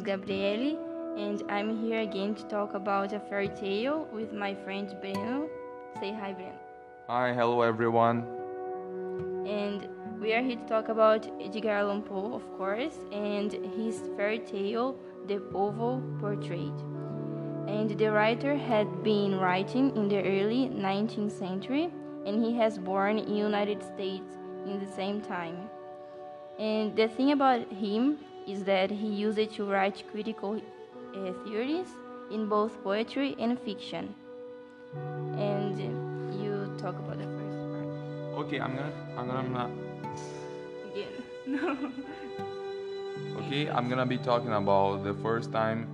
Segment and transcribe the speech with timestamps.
[0.00, 0.78] is Gabriele,
[1.18, 5.48] and I'm here again to talk about a fairy tale with my friend Breno.
[5.98, 6.56] Say hi, Breno.
[7.08, 8.24] Hi, hello everyone.
[9.46, 9.88] And
[10.20, 14.96] we are here to talk about Edgar Allan Poe, of course, and his fairy tale,
[15.26, 16.78] The Oval Portrait.
[17.66, 21.90] And the writer had been writing in the early 19th century,
[22.24, 24.36] and he has born in United States
[24.66, 25.68] in the same time.
[26.60, 30.60] And the thing about him is that he used it to write critical
[31.16, 31.88] uh, theories
[32.30, 34.14] in both poetry and fiction.
[35.38, 35.80] And
[36.38, 38.44] you talk about the first part.
[38.44, 39.70] Okay, I'm gonna, I'm gonna,
[40.92, 41.12] Again.
[41.46, 41.92] No.
[43.38, 45.88] okay, I'm gonna be talking about the first time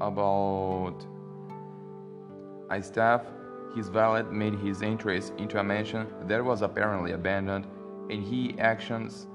[0.00, 0.96] about
[2.70, 3.26] a staff.
[3.76, 7.66] His valet made his entrance into a mansion that was apparently abandoned,
[8.08, 9.26] and he actions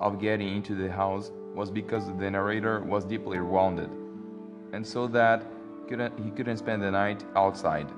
[0.00, 3.90] of getting into the house was because the narrator was deeply wounded,
[4.72, 5.44] and so that
[5.88, 7.88] couldn't, he couldn't spend the night outside.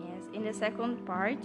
[0.00, 1.38] Yes, in the second part,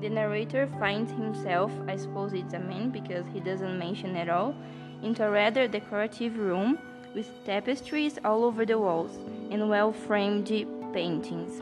[0.00, 4.54] the narrator finds himself, I suppose it's a man because he doesn't mention at all,
[5.02, 6.78] into a rather decorative room
[7.14, 9.18] with tapestries all over the walls
[9.50, 10.48] and well framed
[10.92, 11.60] paintings.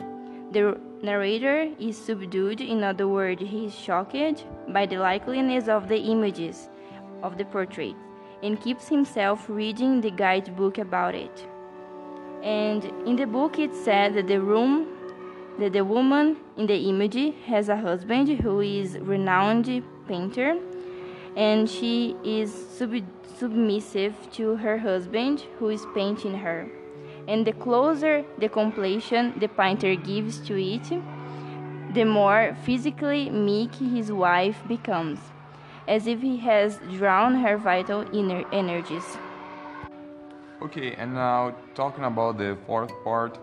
[0.51, 5.97] The narrator is subdued, in other words, he is shocked by the likeliness of the
[5.97, 6.67] images
[7.23, 7.95] of the portrait
[8.43, 11.47] and keeps himself reading the guidebook about it.
[12.43, 14.87] And in the book, it said that the room,
[15.59, 20.57] that the woman in the image has a husband who is renowned painter,
[21.35, 23.05] and she is sub-
[23.37, 26.67] submissive to her husband who is painting her.
[27.27, 30.89] And the closer the completion the painter gives to it,
[31.93, 35.19] the more physically meek his wife becomes,
[35.87, 39.17] as if he has drawn her vital inner energies.
[40.61, 43.39] Okay, and now talking about the fourth part,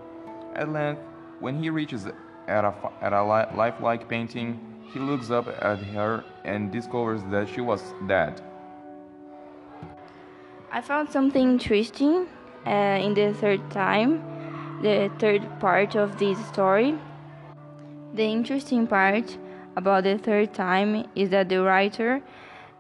[0.54, 1.02] at length,
[1.40, 2.06] when he reaches
[2.46, 4.60] at a, at a li- lifelike painting,
[4.92, 8.40] he looks up at her and discovers that she was dead.
[10.70, 12.28] I found something interesting
[12.66, 14.22] uh, in the third time,
[14.82, 16.98] the third part of this story.
[18.14, 19.36] The interesting part
[19.78, 22.20] about the third time is that the writer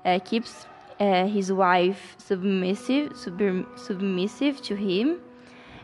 [0.04, 0.66] uh, keeps
[1.00, 5.20] uh, his wife submissive, sub- submissive to him,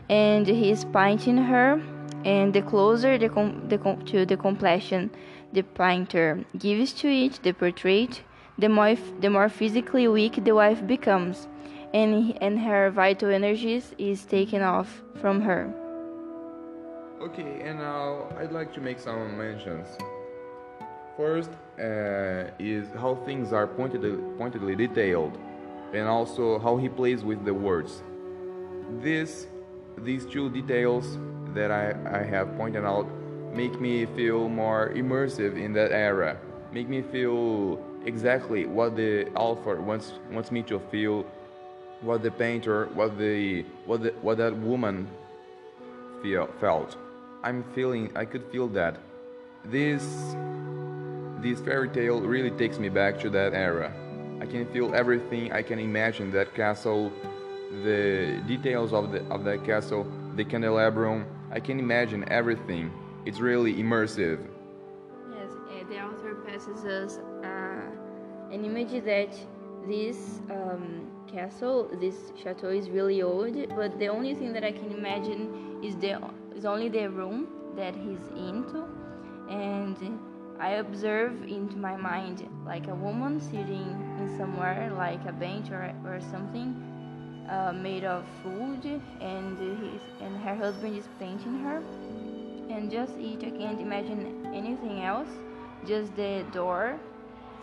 [0.09, 1.81] and he is painting her.
[2.25, 5.11] And the closer the, com- the com- to the completion
[5.53, 8.21] the painter gives to it, the portrait,
[8.57, 11.47] the more f- the more physically weak the wife becomes,
[11.93, 15.71] and and her vital energies is taken off from her.
[17.21, 19.87] Okay, and now I'd like to make some mentions.
[21.17, 21.49] First
[21.79, 25.37] uh, is how things are pointedly, pointedly detailed,
[25.93, 28.03] and also how he plays with the words.
[29.01, 29.47] This,
[29.97, 31.17] these two details
[31.53, 33.07] that I, I have pointed out
[33.53, 36.37] make me feel more immersive in that era,
[36.73, 41.25] make me feel exactly what the author wants wants me to feel,
[42.01, 45.07] what the painter, what the what the, what that woman
[46.21, 46.97] feel, felt.
[47.41, 48.97] I'm feeling I could feel that.
[49.63, 50.03] This
[51.45, 53.93] this fairy tale really takes me back to that era.
[54.41, 55.51] I can feel everything.
[55.51, 57.13] I can imagine that castle,
[57.83, 61.25] the details of the of that castle, the candelabrum.
[61.51, 62.91] I can imagine everything.
[63.27, 64.39] It's really immersive.
[65.37, 69.33] Yes, uh, the author passes us uh, an image that
[69.87, 73.55] this um, castle, this chateau, is really old.
[73.75, 76.19] But the only thing that I can imagine is the
[76.55, 78.79] is only the room that he's into,
[79.47, 79.97] and
[80.59, 83.89] I observe into my mind like a woman sitting
[84.19, 86.75] in somewhere, like a bench or or something,
[87.49, 88.85] uh, made of wood,
[89.21, 91.81] and his and her husband is painting her.
[92.69, 95.29] And just it I can't imagine anything else.
[95.85, 96.99] Just the door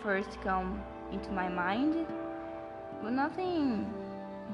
[0.01, 0.81] first come
[1.11, 2.05] into my mind
[3.03, 3.93] but nothing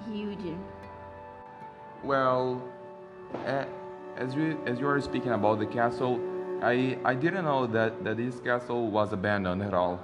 [0.08, 0.56] huge.
[2.04, 2.62] Well,
[3.46, 3.66] uh,
[4.18, 6.20] as you as you are speaking about the castle,
[6.62, 10.00] I I didn't know that that this castle was abandoned at all.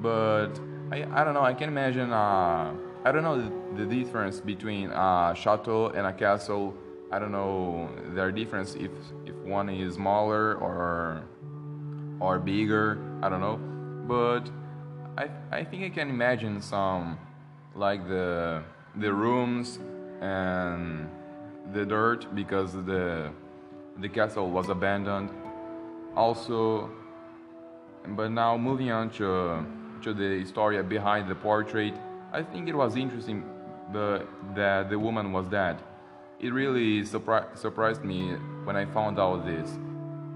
[0.00, 0.52] But
[0.92, 1.42] I I don't know.
[1.42, 2.12] I can imagine.
[2.12, 2.74] Uh,
[3.04, 6.74] I don't know the, the difference between a chateau and a castle.
[7.12, 8.90] I don't know their difference if
[9.24, 11.22] if one is smaller or
[12.20, 12.98] or bigger.
[13.22, 13.58] I don't know.
[14.06, 14.50] But
[15.16, 17.18] I I think I can imagine some
[17.74, 18.62] like the
[18.96, 19.78] the rooms
[20.20, 21.08] and
[21.72, 23.30] the dirt because the
[23.98, 25.30] the castle was abandoned.
[26.16, 26.90] Also,
[28.08, 29.64] but now moving on to
[30.02, 31.94] to the story behind the portrait,
[32.32, 33.44] I think it was interesting
[33.92, 35.76] but that the woman was dead.
[36.40, 38.34] It really surpri- surprised me
[38.64, 39.78] when I found out this,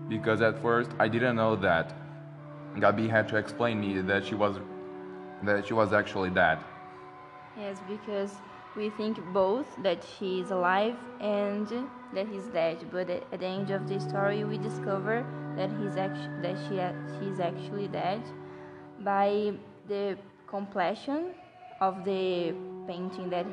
[0.08, 1.94] because at first I didn't know that.
[2.76, 4.56] Gabi had to explain me that she was
[5.42, 6.58] that she was actually dead.
[7.56, 8.36] Yes, because
[8.76, 11.66] we think both that she is alive and
[12.14, 15.24] that he's dead, but at the end of the story we discover
[15.60, 16.76] that he's actually that she
[17.16, 18.22] she's actually dead
[19.00, 19.52] by
[19.88, 20.16] the
[20.46, 21.34] completion
[21.80, 22.54] of the
[22.86, 23.46] painting that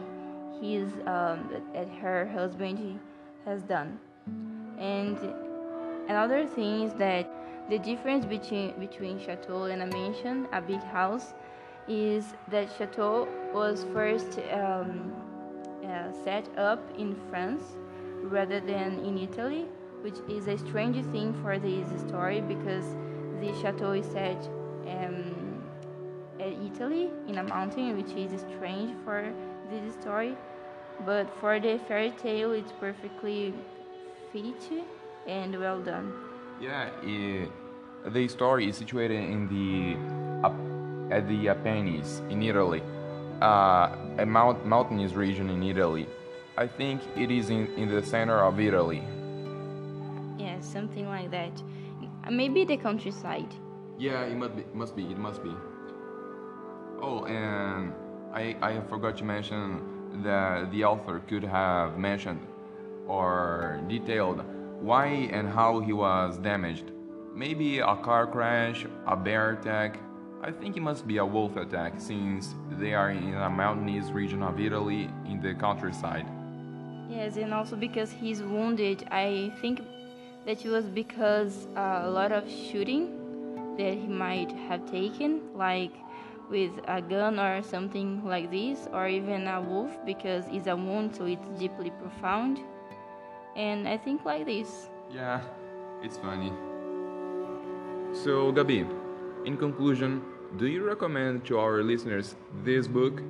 [0.61, 1.37] his um,
[1.73, 2.99] that her husband
[3.45, 3.99] has done.
[4.79, 5.17] And
[6.07, 7.27] another thing is that
[7.69, 11.33] the difference between between chateau and a mansion, a big house,
[11.89, 15.13] is that chateau was first um,
[15.83, 17.63] uh, set up in France
[18.23, 19.65] rather than in Italy,
[20.07, 22.85] which is a strange thing for this story because
[23.41, 24.41] the chateau is set
[24.87, 25.61] um,
[26.39, 29.33] at Italy in a mountain, which is strange for
[29.69, 30.37] this story.
[31.05, 33.53] But for the fairy tale, it's perfectly
[34.31, 34.71] fit
[35.27, 36.13] and well done.
[36.61, 37.51] Yeah, it,
[38.07, 39.97] the story is situated in the
[41.13, 42.81] at the Apennines in Italy,
[43.41, 46.07] uh, a mount, mountainous region in Italy.
[46.57, 49.03] I think it is in, in the center of Italy.
[50.63, 51.61] Something like that.
[52.29, 53.53] Maybe the countryside.
[53.97, 54.63] Yeah, it must be.
[54.73, 55.03] Must be.
[55.03, 55.51] It must be.
[57.01, 57.93] Oh, and
[58.33, 62.41] I I forgot to mention that the author could have mentioned
[63.07, 64.43] or detailed
[64.81, 66.91] why and how he was damaged.
[67.33, 69.99] Maybe a car crash, a bear attack,
[70.41, 74.43] I think it must be a wolf attack since they are in a mountainous region
[74.43, 76.27] of Italy in the countryside.
[77.09, 79.81] Yes, and also because he's wounded, I think
[80.47, 85.91] that it was because uh, a lot of shooting that he might have taken, like
[86.49, 91.13] with a gun or something like this, or even a wolf because it's a wound,
[91.13, 92.61] so it's deeply profound.
[93.57, 94.87] And I think like this.
[95.11, 95.41] Yeah,
[96.01, 96.53] it's funny.
[98.13, 98.87] So, Gabi,
[99.45, 100.21] in conclusion,
[100.55, 103.21] do you recommend to our listeners this book?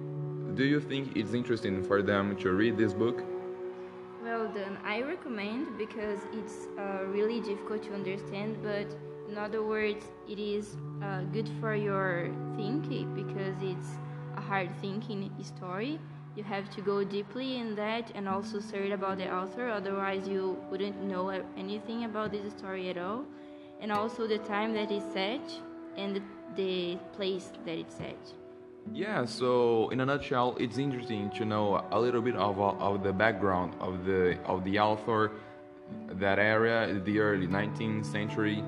[0.53, 3.23] Do you think it's interesting for them to read this book?
[4.27, 4.77] Well done.
[4.83, 8.87] I recommend because it's uh, really difficult to understand, but
[9.29, 13.87] in other words, it is uh, good for your thinking because it's
[14.35, 15.97] a hard thinking story.
[16.35, 20.61] You have to go deeply in that and also search about the author, otherwise, you
[20.69, 23.23] wouldn't know anything about this story at all.
[23.79, 25.39] And also, the time that is set
[25.95, 26.21] and
[26.57, 28.46] the, place that it's at.
[28.93, 33.03] Yeah, so in a nutshell, it's interesting to know a little bit of, uh, of
[33.03, 35.31] the background of the of the author,
[36.13, 38.63] that area, the early 19th century,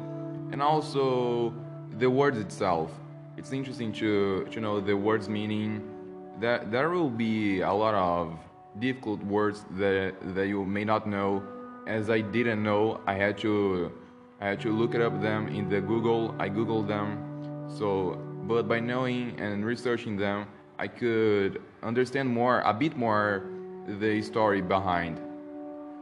[0.51, 1.54] and also
[1.98, 2.92] the words itself.
[3.38, 5.81] It's interesting to to know the words meaning.
[6.39, 8.33] That there will be a lot of
[8.80, 11.44] difficult words that that you may not know.
[11.88, 13.92] As I didn't know, I had to
[14.42, 16.33] I had to look it up them in the Google.
[16.39, 17.25] I googled them.
[17.68, 18.18] So,
[18.50, 20.48] but by knowing and researching them,
[20.80, 23.44] I could understand more, a bit more,
[23.88, 25.22] the story behind.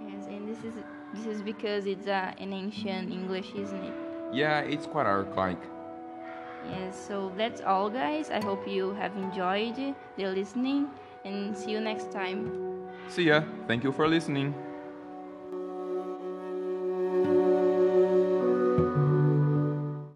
[0.08, 0.74] Yes, and this is
[1.14, 3.94] this is because it's uh, an ancient English, isn't it?
[4.32, 5.58] Yeah, it's quite archaic.
[6.72, 8.32] Yes, so that's all, guys.
[8.32, 10.88] I hope you have enjoyed the listening,
[11.26, 12.48] and see you next time.
[13.10, 13.44] See ya.
[13.68, 14.56] Thank you for listening.